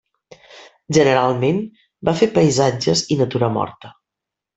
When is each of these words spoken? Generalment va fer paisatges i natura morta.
Generalment 0.97 1.59
va 2.09 2.13
fer 2.21 2.29
paisatges 2.39 3.05
i 3.17 3.19
natura 3.21 3.51
morta. 3.59 3.93